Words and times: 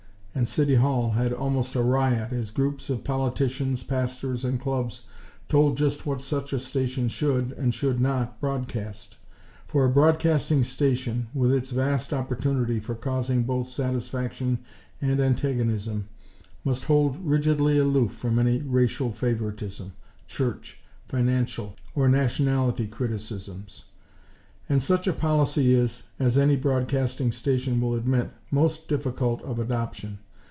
And 0.33 0.47
City 0.47 0.75
Hall 0.75 1.11
had 1.11 1.33
almost 1.33 1.75
a 1.75 1.81
riot, 1.81 2.31
as 2.31 2.51
groups 2.51 2.89
of 2.89 3.03
politicians, 3.03 3.83
pastors 3.83 4.45
and 4.45 4.57
clubs 4.61 5.01
told 5.49 5.75
just 5.75 6.05
what 6.05 6.21
such 6.21 6.53
a 6.53 6.57
station 6.59 7.09
should, 7.09 7.51
and 7.51 7.73
should 7.73 7.99
not 7.99 8.39
broadcast; 8.39 9.17
for 9.67 9.83
a 9.83 9.89
broadcasting 9.89 10.63
station, 10.63 11.27
with 11.33 11.51
its 11.51 11.71
vast 11.71 12.13
opportunity 12.13 12.79
for 12.79 12.95
causing 12.95 13.43
both 13.43 13.67
satisfaction 13.67 14.59
and 15.01 15.19
antagonism, 15.19 16.07
must 16.63 16.85
hold 16.85 17.17
rigidly 17.23 17.77
aloof 17.77 18.13
from 18.13 18.39
any 18.39 18.61
racial 18.61 19.11
favoritism, 19.11 19.91
church, 20.27 20.79
financial 21.09 21.75
or 21.93 22.07
nationality 22.07 22.87
criticisms; 22.87 23.83
and 24.69 24.81
such 24.81 25.05
a 25.05 25.11
policy 25.11 25.73
is, 25.73 26.03
as 26.17 26.37
any 26.37 26.55
broadcasting 26.55 27.29
station 27.29 27.81
will 27.81 27.93
admit, 27.93 28.29
most 28.51 28.87
difficult 28.87 29.41
of 29.41 29.59
adoption. 29.59 30.17